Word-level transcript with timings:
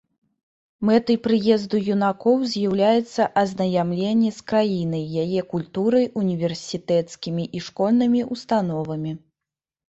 Мэтай 0.87 1.17
прыезду 1.25 1.81
юнакоў 1.95 2.37
з'яўляецца 2.53 3.27
азнаямленне 3.41 4.31
з 4.39 4.47
краінай, 4.53 5.03
яе 5.25 5.45
культурай, 5.53 6.09
універсітэцкімі 6.23 7.45
і 7.61 7.63
школьнымі 7.69 8.25
ўстановамі. 8.33 9.11